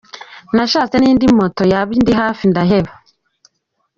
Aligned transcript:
Nashatse 0.55 0.95
n’indi 0.99 1.25
moto 1.37 1.61
yaba 1.71 1.91
indi 1.97 2.13
hafi 2.21 2.43
ndaheba. 2.51 2.91